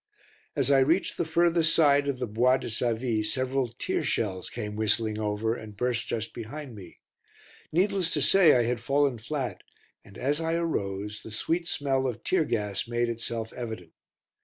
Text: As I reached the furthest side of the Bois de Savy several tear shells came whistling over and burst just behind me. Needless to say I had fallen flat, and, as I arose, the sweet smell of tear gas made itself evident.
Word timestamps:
As 0.55 0.71
I 0.71 0.79
reached 0.79 1.17
the 1.17 1.25
furthest 1.25 1.75
side 1.75 2.07
of 2.07 2.17
the 2.17 2.25
Bois 2.25 2.57
de 2.57 2.71
Savy 2.71 3.21
several 3.21 3.67
tear 3.67 4.01
shells 4.03 4.49
came 4.49 4.75
whistling 4.75 5.19
over 5.19 5.53
and 5.53 5.77
burst 5.77 6.07
just 6.07 6.33
behind 6.33 6.73
me. 6.73 6.97
Needless 7.71 8.09
to 8.15 8.21
say 8.23 8.55
I 8.55 8.63
had 8.63 8.79
fallen 8.79 9.19
flat, 9.19 9.61
and, 10.03 10.17
as 10.17 10.41
I 10.41 10.55
arose, 10.55 11.21
the 11.23 11.29
sweet 11.29 11.67
smell 11.67 12.07
of 12.07 12.23
tear 12.23 12.45
gas 12.45 12.87
made 12.87 13.09
itself 13.09 13.53
evident. 13.53 13.91